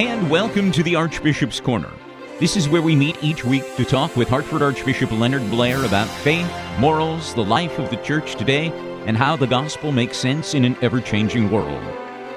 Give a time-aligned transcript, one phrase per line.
[0.00, 1.90] and welcome to the Archbishop's Corner.
[2.38, 6.08] This is where we meet each week to talk with Hartford Archbishop Leonard Blair about
[6.08, 8.68] faith, morals, the life of the church today,
[9.04, 11.84] and how the gospel makes sense in an ever changing world.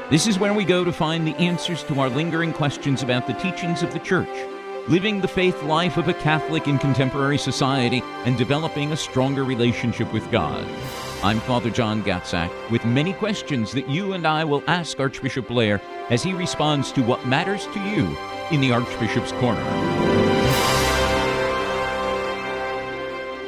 [0.09, 3.33] This is where we go to find the answers to our lingering questions about the
[3.35, 4.27] teachings of the church,
[4.89, 10.11] living the faith life of a Catholic in contemporary society, and developing a stronger relationship
[10.11, 10.67] with God.
[11.23, 15.81] I'm Father John Gatzak with many questions that you and I will ask Archbishop Blair
[16.09, 18.17] as he responds to what matters to you
[18.51, 19.63] in the Archbishop's Corner.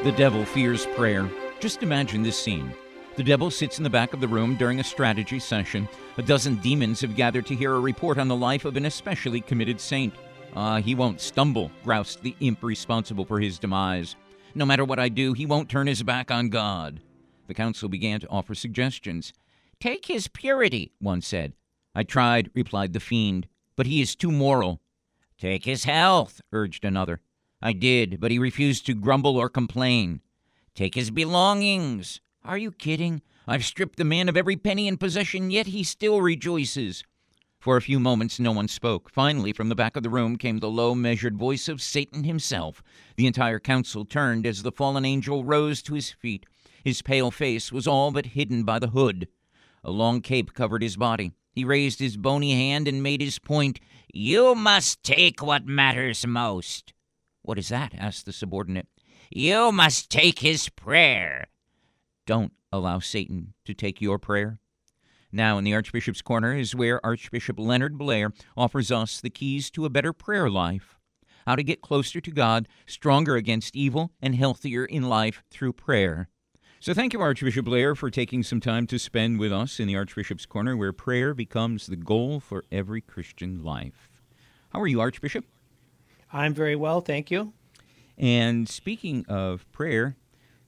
[0.04, 1.30] The devil fears prayer.
[1.60, 2.74] Just imagine this scene.
[3.18, 5.90] The devil sits in the back of the room during a strategy session.
[6.18, 9.42] A dozen demons have gathered to hear a report on the life of an especially
[9.42, 10.14] committed saint.
[10.56, 14.16] Ah, uh, he won't stumble, groused the imp responsible for his demise.
[14.54, 17.02] No matter what I do, he won't turn his back on God.
[17.48, 19.34] The council began to offer suggestions.
[19.82, 21.54] Take his purity, one said.
[21.94, 24.80] I tried, replied the fiend, but he is too moral.
[25.38, 27.20] Take his health, urged another.
[27.62, 30.22] I did, but he refused to grumble or complain.
[30.74, 32.22] Take his belongings.
[32.44, 33.22] Are you kidding?
[33.48, 37.04] I've stripped the man of every penny in possession, yet he still rejoices.
[37.66, 39.10] For a few moments, no one spoke.
[39.10, 42.84] Finally, from the back of the room came the low, measured voice of Satan himself.
[43.18, 46.46] The entire council turned as the fallen angel rose to his feet.
[46.84, 49.30] His pale face was all but hidden by the hood.
[49.84, 51.32] A long cape covered his body.
[51.54, 53.80] He raised his bony hand and made his point.
[54.14, 56.94] You must take what matters most.
[57.42, 57.96] What is that?
[57.98, 58.90] asked the subordinate.
[59.32, 61.48] You must take his prayer.
[62.28, 64.60] Don't allow Satan to take your prayer.
[65.32, 69.86] Now, in the Archbishop's Corner is where Archbishop Leonard Blair offers us the keys to
[69.86, 70.98] a better prayer life.
[71.46, 76.30] How to get closer to God, stronger against evil, and healthier in life through prayer.
[76.80, 79.96] So, thank you, Archbishop Blair, for taking some time to spend with us in the
[79.96, 84.10] Archbishop's Corner, where prayer becomes the goal for every Christian life.
[84.70, 85.46] How are you, Archbishop?
[86.32, 87.54] I'm very well, thank you.
[88.18, 90.16] And speaking of prayer,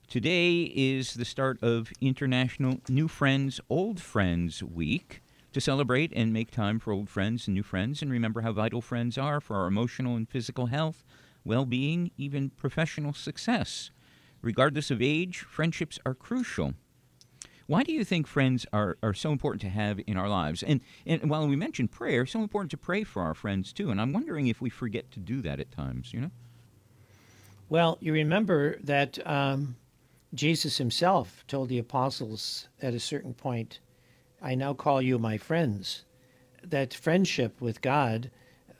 [0.08, 6.50] today is the start of International New Friends, Old Friends Week to celebrate and make
[6.50, 9.66] time for old friends and new friends and remember how vital friends are for our
[9.66, 11.04] emotional and physical health,
[11.44, 13.90] well being, even professional success.
[14.40, 16.72] Regardless of age, friendships are crucial.
[17.66, 20.62] Why do you think friends are, are so important to have in our lives?
[20.62, 23.90] And, and while we mentioned prayer, so important to pray for our friends too.
[23.90, 26.30] And I'm wondering if we forget to do that at times, you know?
[27.68, 29.76] Well, you remember that um,
[30.34, 33.80] Jesus himself told the apostles at a certain point,
[34.42, 36.04] I now call you my friends.
[36.62, 38.30] That friendship with God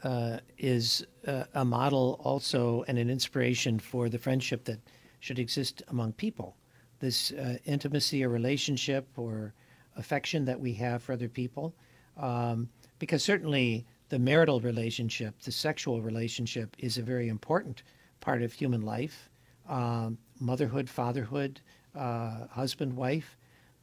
[0.05, 4.81] uh, is uh, a model also and an inspiration for the friendship that
[5.21, 6.57] should exist among people.
[7.01, 9.55] This uh, intimacy or relationship or
[9.97, 11.75] affection that we have for other people.
[12.17, 17.83] Um, because certainly the marital relationship, the sexual relationship, is a very important
[18.21, 19.31] part of human life
[19.69, 21.61] um, motherhood, fatherhood,
[21.95, 23.37] uh, husband, wife.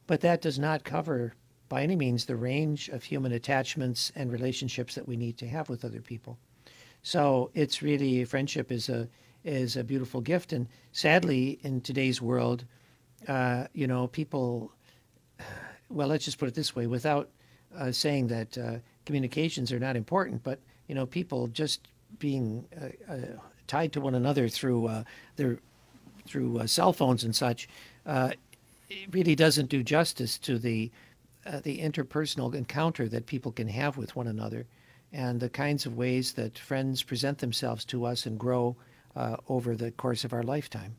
[0.06, 1.34] But that does not cover
[1.68, 5.68] by any means the range of human attachments and relationships that we need to have
[5.68, 6.38] with other people.
[7.02, 9.08] So it's really friendship is a
[9.44, 10.52] is a beautiful gift.
[10.52, 12.64] And sadly, in today's world,
[13.28, 14.72] uh, you know, people,
[15.88, 17.30] well, let's just put it this way without
[17.76, 21.88] uh, saying that uh, communications are not important, but, you know, people just
[22.18, 23.16] being uh, uh,
[23.66, 25.04] tied to one another through uh,
[25.36, 25.58] their
[26.26, 27.68] through cell phones and such,
[28.06, 28.38] it
[29.10, 30.90] really doesn't do justice to the
[31.62, 34.66] the interpersonal encounter that people can have with one another
[35.12, 38.76] and the kinds of ways that friends present themselves to us and grow
[39.14, 40.96] uh, over the course of our lifetime.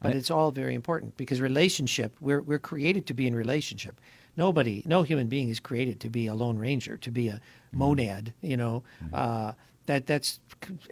[0.00, 4.00] But it's all very important because relationship, we're, we're created to be in relationship.
[4.36, 7.78] Nobody, no human being is created to be a lone ranger, to be a mm-hmm.
[7.78, 8.82] monad, you know.
[9.04, 9.14] Mm-hmm.
[9.14, 9.52] Uh,
[9.86, 10.40] that, that's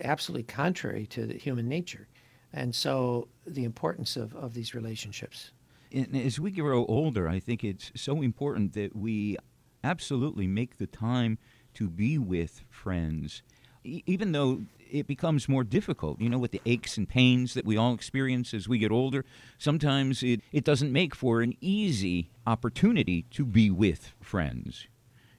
[0.02, 2.06] absolutely contrary to human nature.
[2.52, 5.52] And so the importance of, of these relationships.
[5.92, 9.36] And as we grow older, I think it's so important that we
[9.82, 11.38] absolutely make the time
[11.74, 13.42] to be with friends.
[13.84, 17.64] E- even though it becomes more difficult, you know, with the aches and pains that
[17.64, 19.24] we all experience as we get older.
[19.58, 24.88] Sometimes it, it doesn't make for an easy opportunity to be with friends.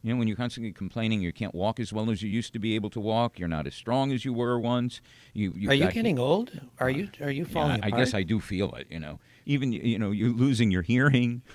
[0.03, 2.59] You know, when you're constantly complaining you can't walk as well as you used to
[2.59, 4.99] be able to walk, you're not as strong as you were once.
[5.33, 6.59] You, are you getting old?
[6.79, 7.79] Are you are you falling?
[7.79, 8.87] Yeah, I guess I do feel it.
[8.89, 11.41] You know, even you know you're losing your hearing.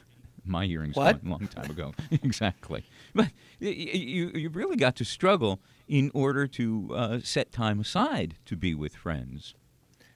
[0.49, 1.25] My hearing's what?
[1.25, 1.93] gone a long time ago.
[2.23, 5.59] exactly, but you you really got to struggle
[5.89, 9.55] in order to uh, set time aside to be with friends.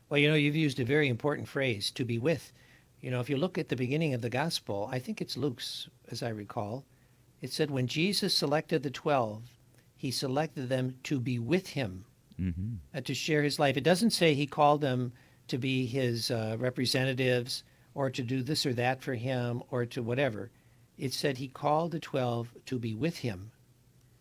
[0.09, 2.53] Well, you know, you've used a very important phrase, to be with.
[3.01, 5.89] You know, if you look at the beginning of the gospel, I think it's Luke's,
[6.11, 6.85] as I recall,
[7.41, 9.43] it said, When Jesus selected the twelve,
[9.97, 12.05] he selected them to be with him,
[12.41, 12.77] Mm-hmm.
[12.95, 13.77] uh, to share his life.
[13.77, 15.13] It doesn't say he called them
[15.49, 17.65] to be his uh, representatives
[17.95, 20.51] or to do this or that for him or to whatever.
[20.97, 23.51] It said he called the 12 to be with him,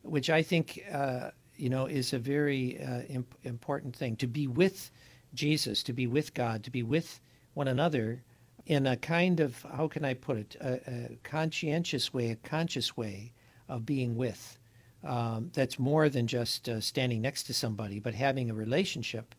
[0.01, 4.47] which I think, uh, you know, is a very uh, imp- important thing to be
[4.47, 4.91] with
[5.33, 7.21] Jesus, to be with God, to be with
[7.53, 8.21] one another
[8.69, 12.95] in a kind of, how can I put it, a, a conscientious way, a conscious
[12.95, 13.33] way
[13.67, 14.57] of being with.
[15.03, 19.33] Um, that's more than just uh, standing next to somebody, but having a relationship.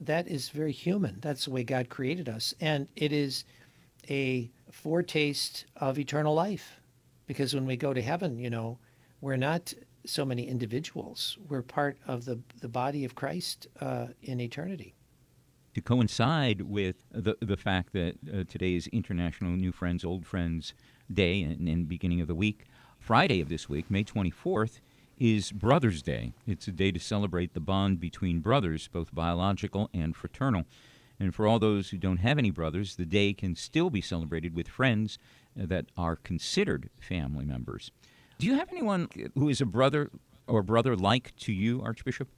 [0.00, 1.18] That is very human.
[1.20, 2.54] That's the way God created us.
[2.60, 3.44] And it is
[4.08, 6.80] a foretaste of eternal life.
[7.26, 8.78] Because when we go to heaven, you know,
[9.20, 9.72] we're not
[10.04, 11.38] so many individuals.
[11.48, 14.94] We're part of the, the body of Christ uh, in eternity.
[15.76, 20.72] To coincide with the, the fact that uh, today is International New Friends, Old Friends
[21.12, 22.64] Day and, and beginning of the week,
[22.98, 24.80] Friday of this week, May 24th,
[25.18, 26.32] is Brothers' Day.
[26.46, 30.64] It's a day to celebrate the bond between brothers, both biological and fraternal.
[31.20, 34.56] And for all those who don't have any brothers, the day can still be celebrated
[34.56, 35.18] with friends
[35.60, 37.90] uh, that are considered family members.
[38.38, 40.10] Do you have anyone who is a brother
[40.46, 42.28] or brother like to you, Archbishop?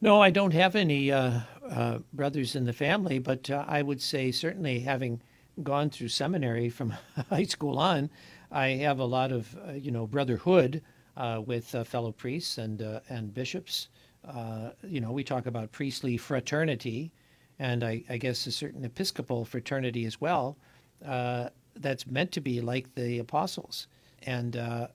[0.00, 1.40] No, I don't have any uh,
[1.70, 5.20] uh, brothers in the family, but uh, I would say certainly having
[5.62, 6.90] gone through seminary from
[7.30, 8.10] high school on,
[8.50, 10.82] I have a lot of uh, you know brotherhood
[11.16, 13.88] uh, with uh, fellow priests and uh, and bishops.
[14.26, 17.12] Uh, you know, we talk about priestly fraternity,
[17.58, 20.56] and I, I guess a certain episcopal fraternity as well.
[21.04, 23.86] Uh, that's meant to be like the apostles.
[24.22, 24.88] And uh,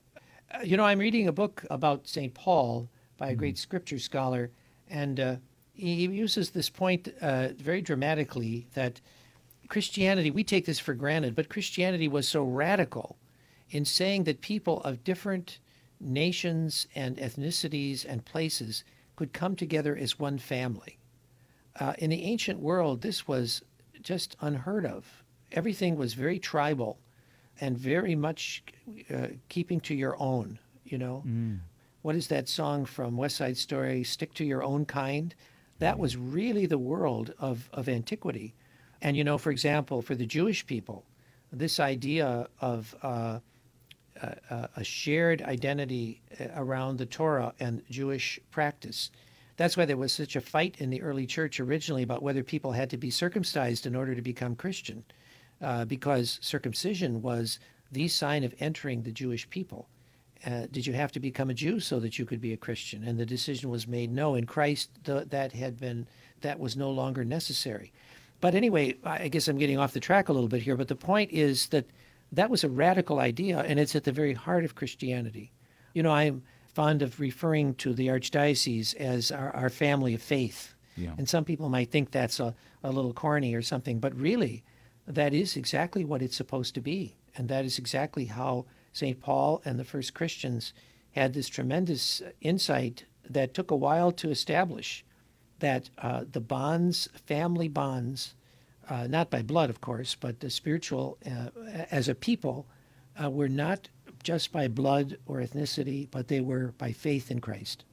[0.63, 4.51] you know, I'm reading a book about Saint Paul by a great scripture scholar,
[4.89, 5.35] and uh,
[5.73, 9.01] he uses this point uh, very dramatically that
[9.67, 13.17] Christianity, we take this for granted, but Christianity was so radical
[13.69, 15.59] in saying that people of different
[15.99, 18.83] nations and ethnicities and places
[19.15, 20.97] could come together as one family.
[21.79, 23.61] Uh, in the ancient world, this was
[24.01, 25.23] just unheard of.
[25.51, 26.99] Everything was very tribal
[27.61, 28.63] and very much
[29.13, 31.23] uh, keeping to your own, you know.
[32.01, 35.35] What is that song from West Side Story, Stick to Your Own Kind?
[35.81, 38.53] That was really the world of, of antiquity.
[39.01, 41.05] And, you know, for example, for the Jewish people,
[41.51, 43.39] this idea of uh,
[44.21, 49.09] a, a shared identity uh, around the Torah and Jewish practice.
[49.57, 52.73] That's why there was such a fight in the early church originally about whether people
[52.73, 55.03] had to be circumcised in order to become Christian,
[55.63, 57.57] uh, because circumcision was
[57.91, 59.89] the sign of entering the Jewish people.
[60.45, 63.03] Uh, did you have to become a Jew so that you could be a Christian?
[63.03, 64.35] And the decision was made no.
[64.35, 66.07] In Christ, that had been
[66.41, 67.93] that was no longer necessary.
[68.39, 70.75] But anyway, I guess I'm getting off the track a little bit here.
[70.75, 71.85] But the point is that
[72.31, 75.51] that was a radical idea, and it's at the very heart of Christianity.
[75.93, 76.41] You know, I'm
[76.73, 80.73] fond of referring to the archdiocese as our, our family of faith.
[80.95, 81.13] Yeah.
[81.17, 84.63] And some people might think that's a, a little corny or something, but really,
[85.07, 87.15] that is exactly what it's supposed to be.
[87.35, 89.19] And that is exactly how St.
[89.19, 90.73] Paul and the first Christians
[91.11, 95.05] had this tremendous insight that took a while to establish
[95.59, 98.33] that uh, the bonds, family bonds,
[98.89, 101.49] uh, not by blood, of course, but the spiritual, uh,
[101.91, 102.65] as a people,
[103.21, 103.89] uh, were not
[104.23, 107.85] just by blood or ethnicity, but they were by faith in Christ.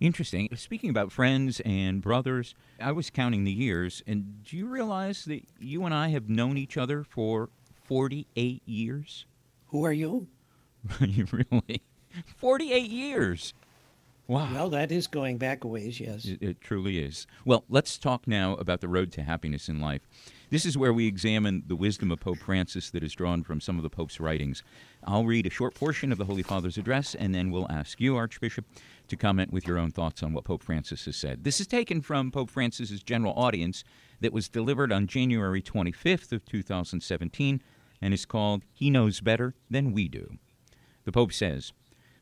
[0.00, 0.48] Interesting.
[0.56, 5.44] Speaking about friends and brothers, I was counting the years, and do you realize that
[5.60, 7.50] you and I have known each other for
[7.84, 9.26] 48 years?
[9.74, 10.28] Who are you?
[11.00, 11.82] you really?
[12.36, 13.54] 48 years.
[14.28, 14.48] Wow.
[14.54, 16.26] Well, that is going back a ways, yes.
[16.26, 17.26] It, it truly is.
[17.44, 20.02] Well, let's talk now about the road to happiness in life.
[20.48, 23.76] This is where we examine the wisdom of Pope Francis that is drawn from some
[23.76, 24.62] of the Pope's writings.
[25.02, 28.16] I'll read a short portion of the Holy Father's address, and then we'll ask you,
[28.16, 28.64] Archbishop,
[29.08, 31.42] to comment with your own thoughts on what Pope Francis has said.
[31.42, 33.82] This is taken from Pope Francis's general audience
[34.20, 37.60] that was delivered on January 25th of 2017
[38.04, 40.36] and is called He Knows Better Than We Do.
[41.04, 41.72] The Pope says,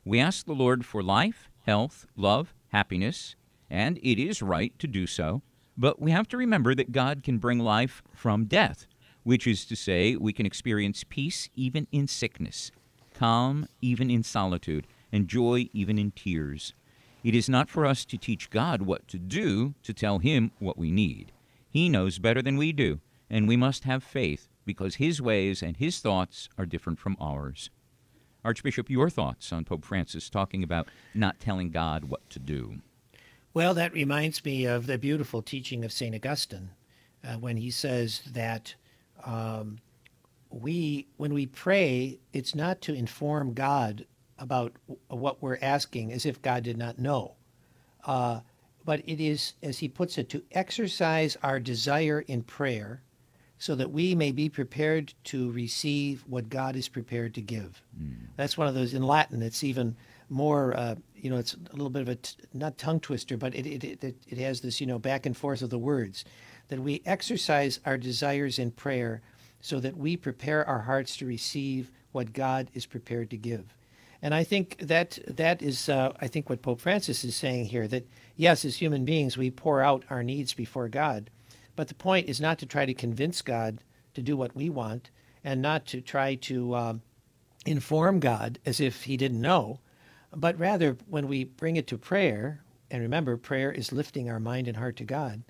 [0.05, 3.35] We ask the Lord for life, health, love, happiness,
[3.69, 5.43] and it is right to do so.
[5.77, 8.87] But we have to remember that God can bring life from death,
[9.25, 12.71] which is to say, we can experience peace even in sickness,
[13.13, 16.75] calm even in solitude, and joy even in tears.
[17.25, 20.79] It is not for us to teach God what to do, to tell Him what
[20.79, 21.33] we need.
[21.69, 25.77] He knows better than we do, and we must have faith because His ways and
[25.77, 27.71] His thoughts are different from ours.
[28.45, 32.81] Archbishop, your thoughts on Pope Francis talking about not telling God what to do?
[33.55, 36.15] Well, that reminds me of the beautiful teaching of St.
[36.15, 36.71] Augustine
[37.23, 38.75] uh, when he says that
[39.25, 39.79] um,
[40.51, 44.07] we, when we pray, it's not to inform God
[44.39, 44.73] about
[45.09, 47.35] what we're asking as if God did not know.
[48.05, 48.41] Uh,
[48.85, 53.03] but it is, as he puts it, to exercise our desire in prayer
[53.63, 57.81] so that we may be prepared to receive what God is prepared to give.
[57.97, 58.27] Mm.
[58.35, 59.41] That's one of those in Latin.
[59.41, 59.95] It's even
[60.29, 63.55] more, uh, you know, it's a little bit of a t- not tongue twister, but
[63.55, 66.25] it, it, it, it has this, you know, back and forth of the words
[66.71, 69.23] that we exercise our desires in prayer
[69.61, 73.77] so that we prepare our hearts to receive what God is prepared to give.
[74.23, 77.87] And I think that that is, uh, I think, what Pope Francis is saying here
[77.87, 81.31] that yes, as human beings, we pour out our needs before God.
[81.77, 83.79] But the point is not to try to convince God
[84.15, 85.11] to do what we want
[85.43, 87.03] and not to try to um,
[87.65, 89.81] inform God as if he didn't know,
[90.35, 94.69] but rather when we bring it to prayer, and remember, prayer is lifting our mind
[94.69, 95.43] and heart to God,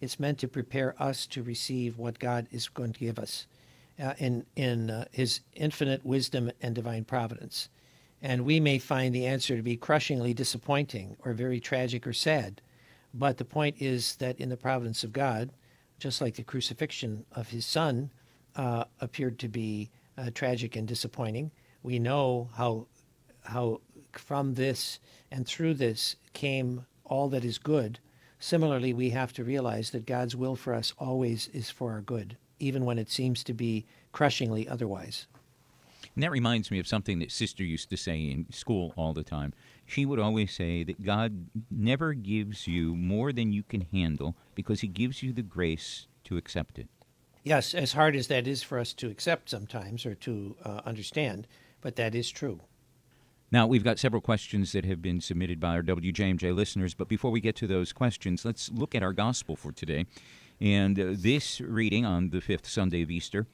[0.00, 3.46] it's meant to prepare us to receive what God is going to give us
[4.02, 7.68] uh, in, in uh, his infinite wisdom and divine providence
[8.20, 12.60] and we may find the answer to be crushingly disappointing or very tragic or sad.
[13.14, 15.50] But the point is that in the providence of God,
[15.98, 18.10] just like the crucifixion of his son
[18.56, 21.50] uh, appeared to be uh, tragic and disappointing,
[21.82, 22.86] we know how
[23.44, 23.80] how
[24.12, 24.98] from this
[25.30, 27.98] and through this came all that is good.
[28.38, 32.36] Similarly, we have to realize that God's will for us always is for our good,
[32.58, 35.26] even when it seems to be crushingly otherwise.
[36.14, 39.24] And that reminds me of something that Sister used to say in school all the
[39.24, 39.54] time.
[39.88, 44.82] She would always say that God never gives you more than you can handle because
[44.82, 46.88] He gives you the grace to accept it.
[47.42, 51.46] Yes, as hard as that is for us to accept sometimes or to uh, understand,
[51.80, 52.60] but that is true.
[53.50, 57.30] Now, we've got several questions that have been submitted by our WJMJ listeners, but before
[57.30, 60.04] we get to those questions, let's look at our gospel for today.
[60.60, 63.46] And uh, this reading on the fifth Sunday of Easter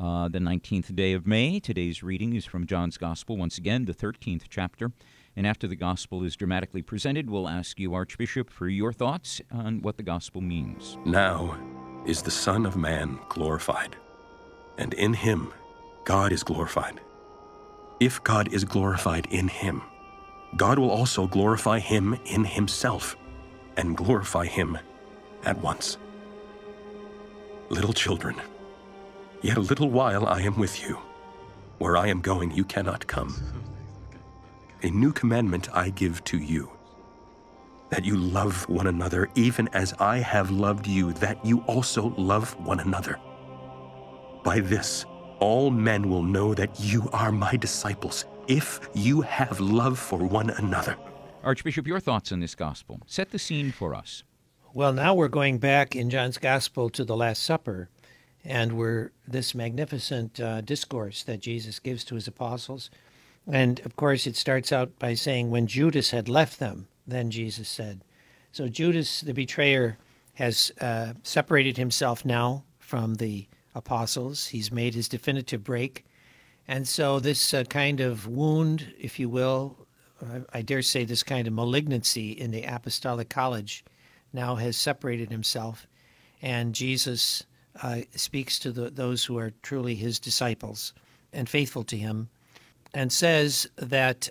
[0.00, 1.60] uh, the 19th day of May.
[1.60, 4.92] Today's reading is from John's Gospel, once again, the 13th chapter.
[5.36, 9.82] And after the Gospel is dramatically presented, we'll ask you, Archbishop, for your thoughts on
[9.82, 10.96] what the Gospel means.
[11.04, 11.58] Now
[12.06, 13.96] is the Son of Man glorified,
[14.78, 15.52] and in him
[16.04, 17.00] God is glorified.
[18.00, 19.82] If God is glorified in him,
[20.56, 23.16] God will also glorify him in himself,
[23.76, 24.78] and glorify him
[25.44, 25.98] at once.
[27.70, 28.36] Little children,
[29.44, 30.98] Yet a little while I am with you.
[31.76, 33.36] Where I am going, you cannot come.
[34.84, 36.70] A new commandment I give to you
[37.88, 42.52] that you love one another, even as I have loved you, that you also love
[42.66, 43.18] one another.
[44.42, 45.06] By this,
[45.38, 50.50] all men will know that you are my disciples, if you have love for one
[50.50, 50.98] another.
[51.42, 53.00] Archbishop, your thoughts on this gospel.
[53.06, 54.22] Set the scene for us.
[54.74, 57.88] Well, now we're going back in John's gospel to the Last Supper
[58.44, 62.90] and we're this magnificent uh, discourse that Jesus gives to his apostles.
[63.46, 67.68] And of course, it starts out by saying, When Judas had left them, then Jesus
[67.68, 68.02] said.
[68.52, 69.98] So Judas, the betrayer,
[70.34, 74.46] has uh, separated himself now from the apostles.
[74.46, 76.04] He's made his definitive break.
[76.66, 79.84] And so, this uh, kind of wound, if you will,
[80.52, 83.84] I dare say this kind of malignancy in the apostolic college
[84.32, 85.86] now has separated himself.
[86.40, 87.44] And Jesus
[87.82, 90.92] uh, speaks to the, those who are truly his disciples
[91.32, 92.28] and faithful to him,
[92.94, 94.28] and says that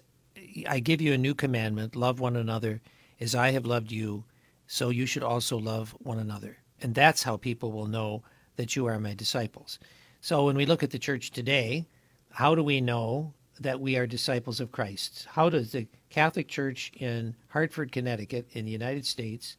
[0.67, 2.81] I give you a new commandment love one another
[3.19, 4.23] as I have loved you,
[4.67, 6.57] so you should also love one another.
[6.81, 8.23] And that's how people will know
[8.55, 9.79] that you are my disciples.
[10.21, 11.85] So when we look at the church today,
[12.31, 15.27] how do we know that we are disciples of Christ?
[15.29, 19.57] How does the Catholic Church in Hartford, Connecticut, in the United States,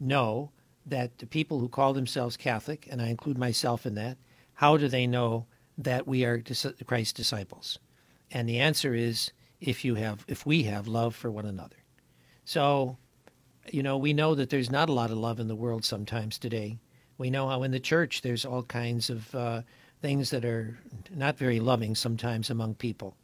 [0.00, 0.50] know
[0.86, 4.16] that the people who call themselves Catholic, and I include myself in that,
[4.54, 6.42] how do they know that we are
[6.86, 7.78] Christ's disciples?
[8.30, 11.76] And the answer is if you have if we have love for one another.
[12.44, 12.96] So,
[13.70, 16.38] you know, we know that there's not a lot of love in the world sometimes
[16.38, 16.78] today.
[17.18, 19.62] We know how in the church there's all kinds of uh,
[20.00, 20.78] things that are
[21.14, 23.16] not very loving sometimes among people.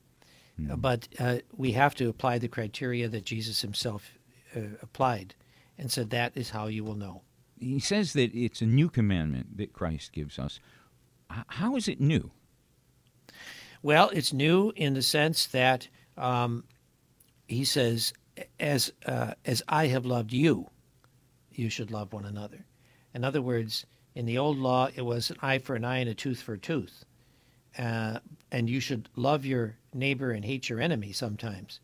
[0.60, 0.80] Mm.
[0.80, 4.12] But uh, we have to apply the criteria that Jesus himself
[4.56, 5.34] uh, applied
[5.78, 7.22] and said, that is how you will know
[7.64, 10.60] he says that it's a new commandment that Christ gives us.
[11.28, 12.30] How is it new?
[13.84, 16.64] Well, it's new in the sense that um,
[17.46, 18.14] he says,
[18.58, 20.70] "As uh, as I have loved you,
[21.52, 22.64] you should love one another."
[23.12, 26.08] In other words, in the old law, it was an eye for an eye and
[26.08, 27.04] a tooth for a tooth,
[27.76, 31.80] uh, and you should love your neighbor and hate your enemy sometimes.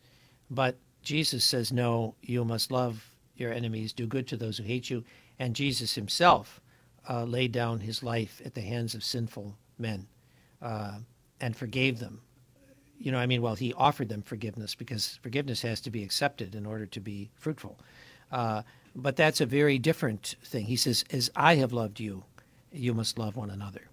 [0.49, 4.89] But Jesus says, "No, you must love your enemies, do good to those who hate
[4.89, 5.05] you,
[5.39, 6.63] and Jesus himself
[7.11, 10.09] uh, laid down his life at the hands of sinful men
[10.63, 11.01] uh,
[11.41, 12.21] and forgave them.
[12.99, 16.55] you know, I mean, well, he offered them forgiveness because forgiveness has to be accepted
[16.55, 17.79] in order to be fruitful.
[18.31, 18.63] Uh,
[18.95, 20.67] but that's a very different thing.
[20.67, 22.25] He says, As I have loved you,
[22.73, 23.89] you must love one another.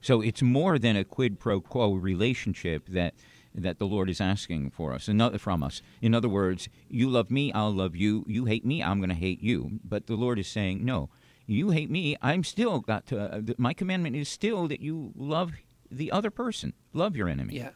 [0.00, 3.14] So it's more than a quid pro quo relationship that
[3.56, 5.80] that the Lord is asking for us, from us.
[6.02, 8.22] In other words, you love me, I'll love you.
[8.28, 9.80] You hate me, I'm going to hate you.
[9.82, 11.08] But the Lord is saying, no,
[11.46, 13.18] you hate me, I'm still got to.
[13.18, 15.52] Uh, my commandment is still that you love
[15.90, 17.56] the other person, love your enemy.
[17.56, 17.70] Yeah,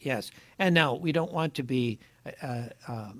[0.00, 0.30] yes.
[0.58, 1.98] And now we don't want to be
[2.42, 3.12] uh, uh,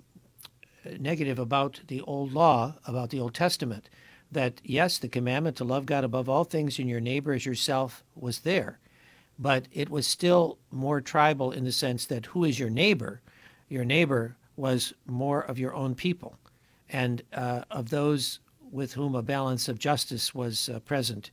[0.99, 3.89] negative about the old law, about the Old Testament
[4.35, 8.05] that yes, the commandment to love God above all things and your neighbor as yourself
[8.15, 8.79] was there,
[9.39, 13.23] but it was still more tribal in the sense that who is your neighbor?
[13.69, 16.37] Your neighbor was more of your own people,
[16.89, 21.31] and uh, of those with whom a balance of justice was uh, present.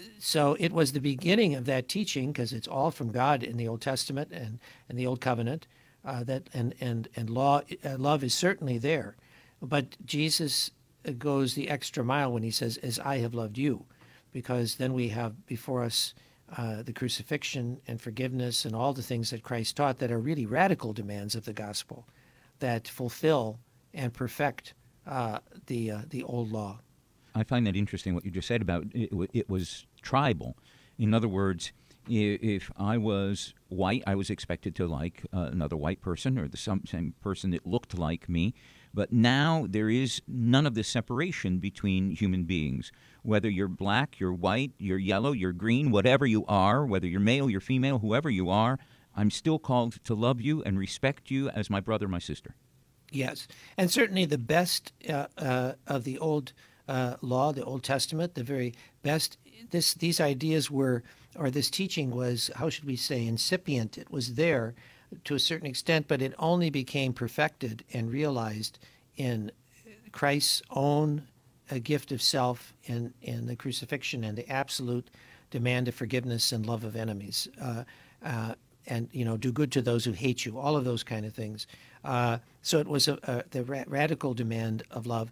[0.00, 3.56] Uh, so it was the beginning of that teaching because it's all from God in
[3.56, 5.66] the Old Testament and, and the Old Covenant.
[6.02, 9.16] Uh, that and and and law uh, love is certainly there,
[9.60, 10.70] but Jesus
[11.18, 13.84] goes the extra mile when he says, As I have loved you,
[14.32, 16.14] because then we have before us
[16.56, 20.46] uh, the crucifixion and forgiveness and all the things that Christ taught that are really
[20.46, 22.06] radical demands of the gospel
[22.58, 23.58] that fulfill
[23.94, 24.74] and perfect
[25.06, 26.80] uh, the, uh, the old law.
[27.40, 30.56] I find that interesting what you just said about it, it was tribal.
[30.98, 31.72] In other words,
[32.08, 36.56] if I was white, I was expected to like uh, another white person or the
[36.56, 38.54] some, same person that looked like me.
[38.92, 42.90] But now there is none of this separation between human beings.
[43.22, 47.48] Whether you're black, you're white, you're yellow, you're green, whatever you are, whether you're male,
[47.48, 48.78] you're female, whoever you are,
[49.14, 52.56] I'm still called to love you and respect you as my brother, my sister.
[53.12, 53.48] Yes.
[53.76, 56.52] And certainly the best uh, uh, of the old
[56.90, 59.38] uh, law, the Old Testament, the very best,
[59.70, 61.04] this, these ideas were,
[61.36, 63.96] or this teaching was, how should we say, incipient.
[63.96, 64.74] It was there
[65.24, 68.80] to a certain extent, but it only became perfected and realized
[69.16, 69.52] in
[70.10, 71.28] Christ's own
[71.70, 75.08] uh, gift of self in, in the crucifixion and the absolute
[75.52, 77.46] demand of forgiveness and love of enemies.
[77.62, 77.84] Uh,
[78.24, 78.54] uh,
[78.88, 80.58] and you know, do good to those who hate you.
[80.58, 81.68] All of those kind of things.
[82.04, 85.30] Uh, so it was a, a, the ra- radical demand of love,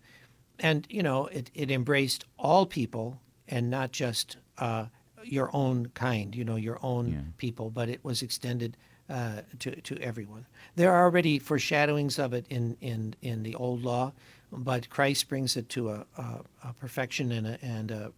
[0.61, 4.87] and you know, it, it embraced all people and not just uh,
[5.23, 6.35] your own kind.
[6.35, 7.21] You know, your own yeah.
[7.37, 8.77] people, but it was extended
[9.09, 10.47] uh, to, to everyone.
[10.77, 14.13] There are already foreshadowings of it in, in, in the old law,
[14.53, 18.13] but Christ brings it to a, a, a perfection and, a, and a,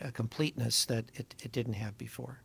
[0.00, 2.38] a, completeness that it, it didn't have before.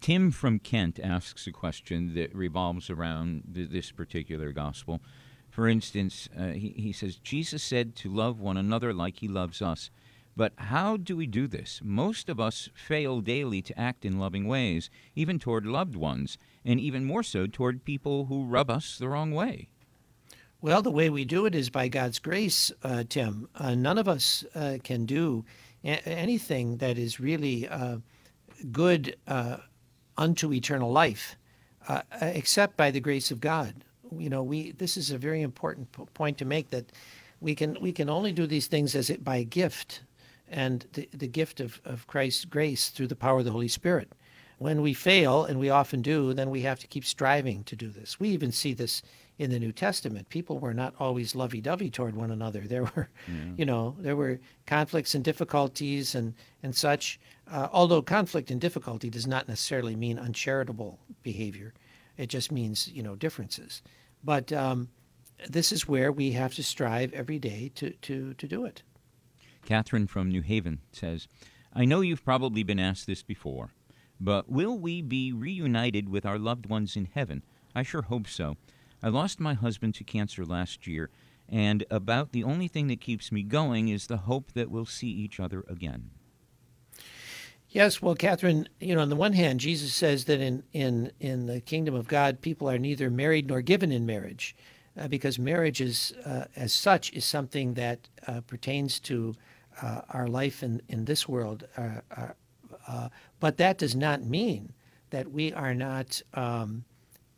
[0.00, 5.00] Tim from Kent asks a question that revolves around this particular gospel.
[5.50, 9.60] For instance, uh, he, he says, Jesus said to love one another like he loves
[9.60, 9.90] us.
[10.36, 11.80] But how do we do this?
[11.82, 16.78] Most of us fail daily to act in loving ways, even toward loved ones, and
[16.80, 19.68] even more so toward people who rub us the wrong way.
[20.62, 23.48] Well, the way we do it is by God's grace, uh, Tim.
[23.54, 25.44] Uh, none of us uh, can do
[25.82, 27.98] a- anything that is really uh,
[28.70, 29.56] good uh,
[30.16, 31.36] unto eternal life,
[31.88, 33.84] uh, except by the grace of God.
[34.16, 34.72] You know, we.
[34.72, 36.92] This is a very important p- point to make that
[37.40, 40.02] we can we can only do these things as it by gift
[40.50, 44.12] and the, the gift of, of Christ's grace through the power of the Holy Spirit.
[44.58, 47.88] When we fail, and we often do, then we have to keep striving to do
[47.88, 48.20] this.
[48.20, 49.02] We even see this
[49.38, 50.28] in the New Testament.
[50.28, 52.60] People were not always lovey-dovey toward one another.
[52.60, 53.34] There were, yeah.
[53.56, 57.18] you know, there were conflicts and difficulties and and such.
[57.50, 61.72] Uh, although conflict and difficulty does not necessarily mean uncharitable behavior,
[62.18, 63.82] it just means you know differences.
[64.22, 64.88] But um,
[65.48, 68.82] this is where we have to strive every day to to to do it.
[69.64, 71.28] Catherine from New Haven says,
[71.72, 73.70] I know you've probably been asked this before,
[74.18, 77.42] but will we be reunited with our loved ones in heaven?
[77.74, 78.56] I sure hope so.
[79.02, 81.10] I lost my husband to cancer last year,
[81.48, 85.08] and about the only thing that keeps me going is the hope that we'll see
[85.08, 86.10] each other again.
[87.72, 91.46] Yes, well, Catherine, you know, on the one hand, Jesus says that in, in, in
[91.46, 94.56] the kingdom of God, people are neither married nor given in marriage,
[94.98, 99.36] uh, because marriage is, uh, as such, is something that uh, pertains to
[99.82, 101.64] uh, our life in, in this world.
[101.76, 102.00] Uh,
[102.88, 104.72] uh, but that does not mean
[105.10, 106.84] that we are not, um,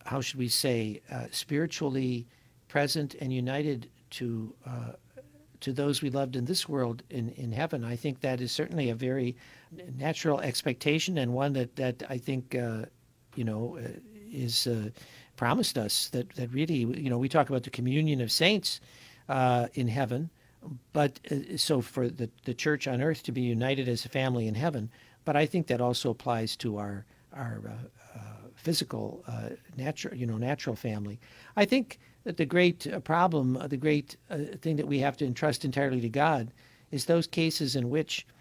[0.06, 2.26] how should we say, spiritually
[2.68, 4.54] present and united to
[5.60, 7.84] to those we loved in this world in, in heaven.
[7.84, 9.36] I think that is certainly a very
[9.96, 12.86] natural expectation and one that, that I think, uh,
[13.34, 13.88] you know, uh,
[14.30, 14.90] is uh,
[15.36, 18.80] promised us that, that really, you know, we talk about the communion of saints
[19.74, 20.30] in heaven,
[20.92, 24.46] but uh, so for the, the church on earth to be united as a family
[24.46, 24.90] in heaven,
[25.24, 27.04] but I think that also applies to our
[27.34, 28.20] our uh, uh,
[28.54, 31.18] physical, uh, natural, you know, natural family.
[31.56, 35.16] I think that the great uh, problem, uh, the great uh, thing that we have
[35.18, 36.52] to entrust entirely to God,
[36.90, 38.32] is those cases in which uh,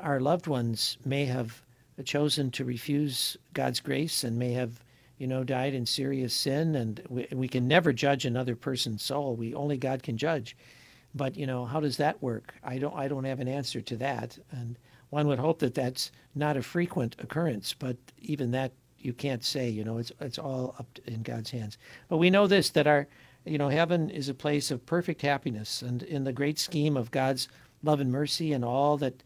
[0.00, 1.62] our loved ones may have
[2.04, 4.82] chosen to refuse God's grace and may have,
[5.18, 6.74] you know, died in serious sin.
[6.74, 9.36] And we, we can never judge another person's soul.
[9.36, 10.56] We only God can judge.
[11.14, 12.54] But you know, how does that work?
[12.64, 12.94] I don't.
[12.94, 14.36] I don't have an answer to that.
[14.50, 14.76] And
[15.10, 17.72] one would hope that that's not a frequent occurrence.
[17.72, 18.72] But even that
[19.04, 19.68] you can't say.
[19.68, 21.78] You know, it's it's all up in God's hands.
[22.08, 23.06] But we know this that our,
[23.44, 27.10] you know, heaven is a place of perfect happiness, and in the great scheme of
[27.10, 27.48] God's
[27.82, 29.22] love and mercy and all that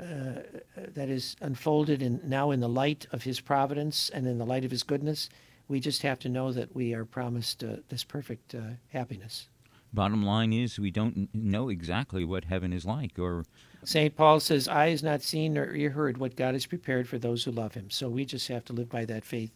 [0.00, 0.60] uh,
[0.94, 4.64] that is unfolded in now in the light of His providence and in the light
[4.64, 5.28] of His goodness,
[5.68, 9.48] we just have to know that we are promised uh, this perfect uh, happiness.
[9.92, 13.44] Bottom line is, we don't know exactly what heaven is like, or
[13.82, 14.14] St.
[14.14, 17.44] Paul says, Eye has not seen nor ear heard what God has prepared for those
[17.44, 17.90] who love him.
[17.90, 19.50] So we just have to live by that faith.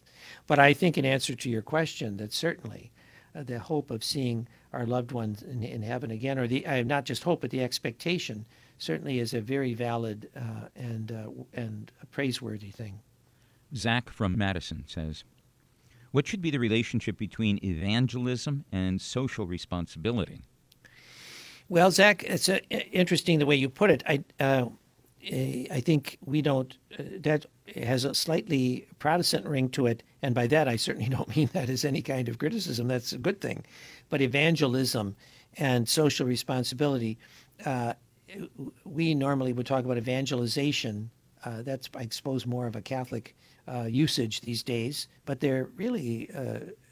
[0.47, 2.91] But I think, in answer to your question, that certainly
[3.35, 6.83] uh, the hope of seeing our loved ones in, in heaven again, or the uh,
[6.83, 8.45] not just hope, but the expectation,
[8.77, 12.99] certainly is a very valid uh, and, uh, and praiseworthy thing.
[13.75, 15.23] Zach from Madison says,
[16.11, 20.41] What should be the relationship between evangelism and social responsibility?
[21.67, 24.03] Well, Zach, it's uh, interesting the way you put it.
[24.07, 24.65] I, uh,
[25.31, 26.77] I think we don't.
[26.97, 31.35] Uh, that has a slightly Protestant ring to it, and by that I certainly don't
[31.35, 32.87] mean that as any kind of criticism.
[32.87, 33.65] That's a good thing,
[34.09, 35.15] but evangelism
[35.57, 37.17] and social responsibility.
[38.35, 38.45] Uh,
[38.83, 41.09] we normally would talk about evangelization.
[41.43, 43.35] Uh, that's, I suppose, more of a Catholic
[43.67, 46.29] uh, usage these days, but they're really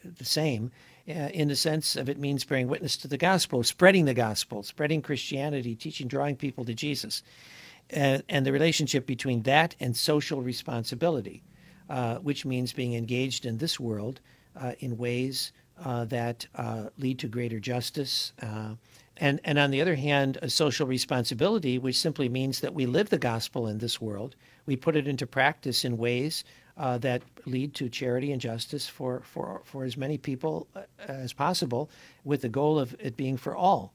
[0.04, 0.72] the same
[1.08, 4.64] uh, in the sense of it means bearing witness to the gospel, spreading the gospel,
[4.64, 7.24] spreading Christianity, teaching, drawing people to Jesus,
[7.96, 11.44] uh, and the relationship between that and social responsibility,
[11.90, 14.22] uh, which means being engaged in this world
[14.56, 15.52] uh, in ways
[15.84, 18.32] uh, that uh, lead to greater justice.
[19.18, 23.10] And, and on the other hand, a social responsibility, which simply means that we live
[23.10, 26.44] the gospel in this world, we put it into practice in ways
[26.78, 31.34] uh, that lead to charity and justice for, for, for as many people uh, as
[31.34, 31.90] possible,
[32.24, 33.94] with the goal of it being for all.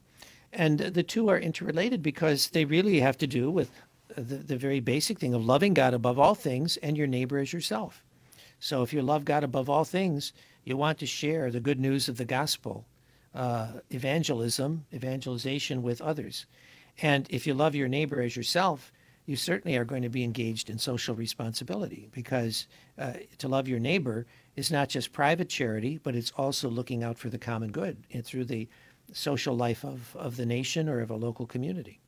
[0.53, 3.69] And the two are interrelated because they really have to do with
[4.15, 7.53] the, the very basic thing of loving God above all things and your neighbor as
[7.53, 8.03] yourself.
[8.59, 12.09] So if you love God above all things, you want to share the good news
[12.09, 12.85] of the gospel,
[13.33, 16.45] uh, evangelism, evangelization with others.
[17.01, 18.91] And if you love your neighbor as yourself,
[19.25, 22.65] you certainly are going to be engaged in social responsibility because
[22.97, 27.17] uh, to love your neighbor is not just private charity, but it's also looking out
[27.17, 28.67] for the common good and through the
[29.13, 31.99] social life of, of the nation or of a local community.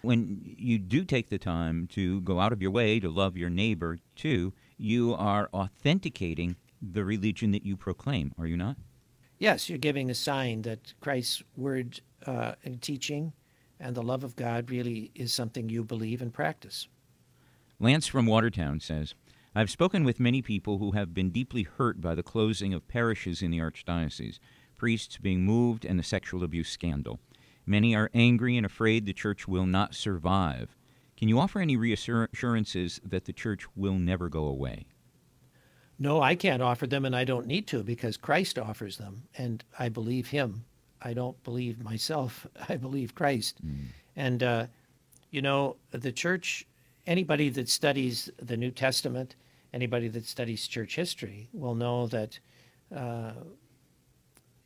[0.00, 3.50] When you do take the time to go out of your way to love your
[3.50, 8.76] neighbor too, you are authenticating the religion that you proclaim, are you not?
[9.44, 13.34] Yes, you're giving a sign that Christ's word uh, and teaching
[13.78, 16.88] and the love of God really is something you believe and practice.
[17.78, 19.14] Lance from Watertown says,
[19.54, 23.42] I've spoken with many people who have been deeply hurt by the closing of parishes
[23.42, 24.38] in the Archdiocese,
[24.78, 27.20] priests being moved, and the sexual abuse scandal.
[27.66, 30.74] Many are angry and afraid the church will not survive.
[31.18, 34.86] Can you offer any reassurances that the church will never go away?
[35.98, 39.62] No, I can't offer them, and I don't need to because Christ offers them, and
[39.78, 40.64] I believe Him.
[41.02, 42.46] I don't believe myself.
[42.68, 43.64] I believe Christ.
[43.64, 43.86] Mm.
[44.16, 44.66] And, uh,
[45.30, 46.66] you know, the church,
[47.06, 49.36] anybody that studies the New Testament,
[49.72, 52.38] anybody that studies church history will know that
[52.94, 53.32] uh,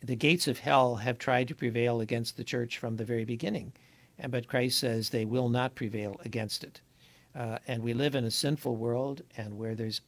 [0.03, 3.73] the gates of hell have tried to prevail against the church from the very beginning.
[4.19, 6.81] And, but Christ says they will not prevail against it.
[7.35, 10.01] Uh, and we live in a sinful world, and where there's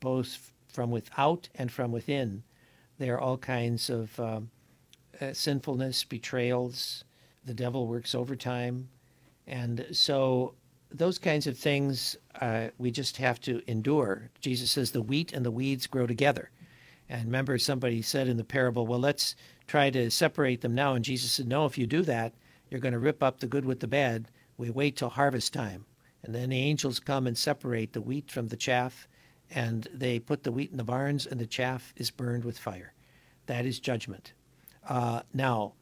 [0.00, 2.42] both from without and from within,
[2.98, 4.50] there are all kinds of um,
[5.20, 7.04] uh, sinfulness, betrayals.
[7.44, 8.88] The devil works overtime.
[9.46, 10.54] And so
[10.90, 14.30] those kinds of things uh, we just have to endure.
[14.40, 16.50] Jesus says the wheat and the weeds grow together.
[17.08, 20.94] And remember, somebody said in the parable, well, let's try to separate them now.
[20.94, 22.34] And Jesus said, no, if you do that,
[22.68, 24.28] you're going to rip up the good with the bad.
[24.56, 25.86] We wait till harvest time.
[26.24, 29.06] And then the angels come and separate the wheat from the chaff,
[29.50, 32.92] and they put the wheat in the barns, and the chaff is burned with fire.
[33.46, 34.32] That is judgment.
[34.88, 35.74] Uh, now,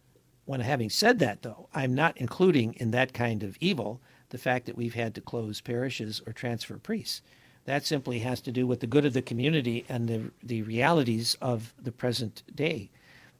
[0.44, 4.00] when having said that, though, I'm not including in that kind of evil
[4.30, 7.22] the fact that we've had to close parishes or transfer priests.
[7.64, 11.36] That simply has to do with the good of the community and the, the realities
[11.40, 12.90] of the present day.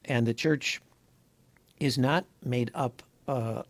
[0.04, 0.80] And the church
[1.78, 3.62] is not made up uh,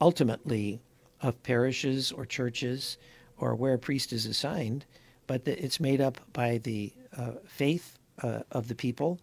[0.00, 0.80] ultimately
[1.22, 2.98] of parishes or churches
[3.38, 4.84] or where a priest is assigned,
[5.32, 9.18] but it's made up by the uh, faith uh, of the people,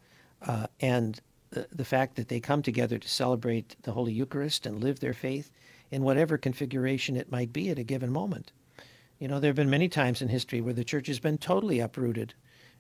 [0.48, 4.84] uh, and the, the fact that they come together to celebrate the Holy Eucharist and
[4.84, 5.52] live their faith
[5.92, 8.52] in whatever configuration it might be at a given moment.
[9.20, 11.80] You know, there have been many times in history where the church has been totally
[11.80, 12.34] uprooted.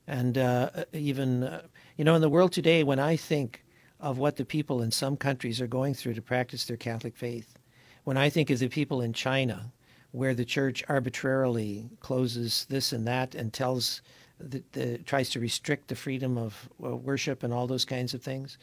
[0.08, 1.62] And uh, even, uh,
[1.98, 3.64] you know, in the world today, when I think
[4.00, 7.60] of what the people in some countries are going through to practice their Catholic faith,
[8.06, 9.72] when I think of the people in China,
[10.12, 14.02] where the church arbitrarily closes this and that and tells
[14.40, 18.22] the, the, tries to restrict the freedom of uh, worship and all those kinds of
[18.22, 18.58] things,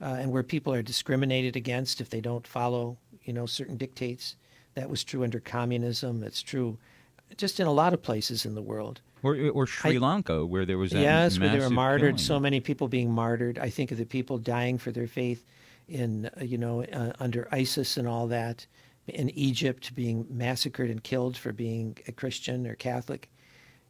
[0.00, 4.36] uh, and where people are discriminated against if they don't follow, you know, certain dictates.
[4.74, 6.22] That was true under communism.
[6.22, 6.78] It's true
[7.36, 9.00] just in a lot of places in the world.
[9.22, 12.16] Or, or Sri I, Lanka, where there was yes, where they were martyred.
[12.16, 12.18] Killing.
[12.18, 13.58] So many people being martyred.
[13.58, 15.46] I think of the people dying for their faith
[15.88, 18.66] in uh, you know uh, under ISIS and all that.
[19.06, 23.30] In Egypt, being massacred and killed for being a Christian or Catholic,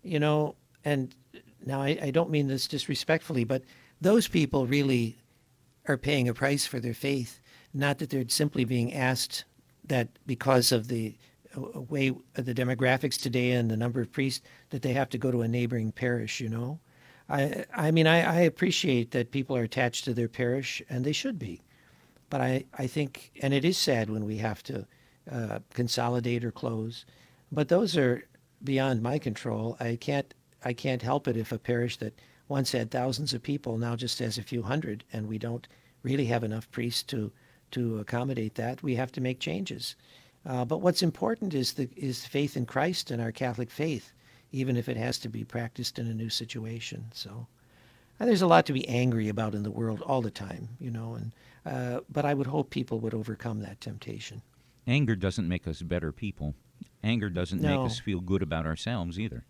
[0.02, 0.56] you know.
[0.84, 1.14] And
[1.64, 3.62] now I, I don't mean this disrespectfully, but
[4.00, 5.18] those people really
[5.86, 7.40] are paying a price for their faith.
[7.72, 9.44] Not that they're simply being asked
[9.84, 11.16] that because of the
[11.56, 15.42] way the demographics today and the number of priests that they have to go to
[15.42, 16.40] a neighboring parish.
[16.40, 16.80] You know,
[17.28, 21.12] I I mean I, I appreciate that people are attached to their parish and they
[21.12, 21.62] should be,
[22.30, 24.86] but I I think and it is sad when we have to
[25.30, 27.04] uh, consolidate or close,
[27.50, 28.24] but those are
[28.62, 29.76] beyond my control.
[29.80, 30.34] I can't
[30.64, 34.18] I can't help it if a parish that once had thousands of people now just
[34.18, 35.66] has a few hundred, and we don't
[36.02, 37.32] really have enough priests to
[37.72, 38.82] to accommodate that.
[38.82, 39.96] We have to make changes.
[40.46, 44.12] Uh, but what's important is the is faith in Christ and our Catholic faith,
[44.52, 47.06] even if it has to be practiced in a new situation.
[47.12, 47.46] So,
[48.18, 51.14] there's a lot to be angry about in the world all the time, you know.
[51.14, 51.32] And
[51.64, 54.42] uh, but I would hope people would overcome that temptation.
[54.86, 56.54] Anger doesn't make us better people.
[57.02, 57.68] Anger doesn't no.
[57.68, 59.44] make us feel good about ourselves either.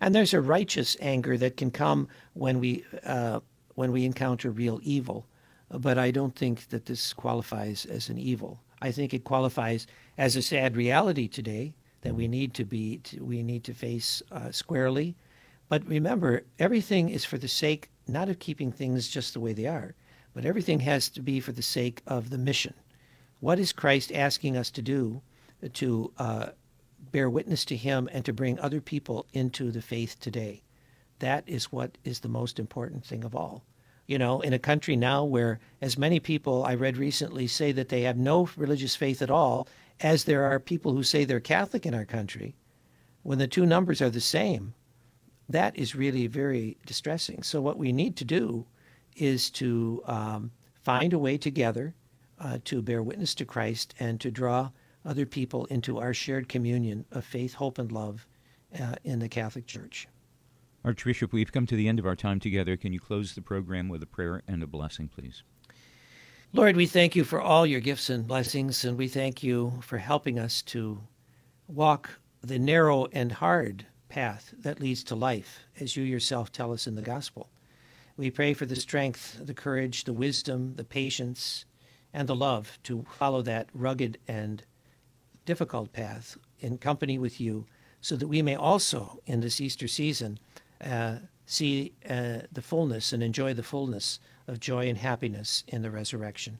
[0.00, 3.40] And there's a righteous anger that can come when we uh,
[3.74, 5.26] when we encounter real evil.
[5.70, 8.60] But I don't think that this qualifies as an evil.
[8.80, 9.86] I think it qualifies
[10.18, 14.22] as a sad reality today that we need to be to, we need to face
[14.30, 15.16] uh, squarely.
[15.68, 19.66] But remember, everything is for the sake not of keeping things just the way they
[19.66, 19.94] are,
[20.34, 22.74] but everything has to be for the sake of the mission.
[23.40, 25.22] What is Christ asking us to do
[25.74, 26.46] to uh,
[27.12, 30.62] bear witness to Him and to bring other people into the faith today?
[31.18, 33.64] That is what is the most important thing of all
[34.06, 37.88] you know, in a country now where as many people I read recently say that
[37.88, 39.66] they have no religious faith at all,
[40.00, 42.54] as there are people who say they're Catholic in our country,
[43.22, 44.74] when the two numbers are the same,
[45.48, 47.42] that is really very distressing.
[47.42, 48.66] So, what we need to do
[49.16, 50.50] is to um,
[50.82, 51.94] find a way together
[52.40, 54.70] uh, to bear witness to Christ and to draw
[55.04, 58.26] other people into our shared communion of faith, hope, and love
[58.78, 60.08] uh, in the Catholic Church.
[60.84, 62.76] Archbishop, we've come to the end of our time together.
[62.76, 65.42] Can you close the program with a prayer and a blessing, please?
[66.52, 69.98] Lord, we thank you for all your gifts and blessings, and we thank you for
[69.98, 71.00] helping us to
[71.68, 76.86] walk the narrow and hard path that leads to life, as you yourself tell us
[76.86, 77.50] in the gospel.
[78.16, 81.65] We pray for the strength, the courage, the wisdom, the patience,
[82.16, 84.64] and the love to follow that rugged and
[85.44, 87.66] difficult path in company with you,
[88.00, 90.38] so that we may also, in this Easter season,
[90.82, 95.90] uh, see uh, the fullness and enjoy the fullness of joy and happiness in the
[95.90, 96.58] resurrection.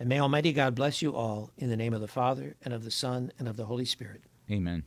[0.00, 2.82] And may Almighty God bless you all in the name of the Father, and of
[2.82, 4.22] the Son, and of the Holy Spirit.
[4.50, 4.82] Amen.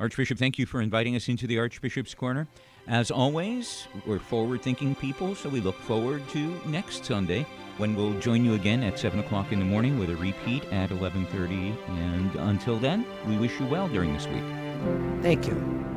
[0.00, 2.48] Archbishop, thank you for inviting us into the Archbishop's Corner.
[2.88, 8.18] As always, we're forward thinking people, so we look forward to next Sunday when we'll
[8.18, 11.76] join you again at 7 o'clock in the morning with a repeat at 11.30.
[11.88, 14.42] And until then, we wish you well during this week.
[15.22, 15.91] Thank you.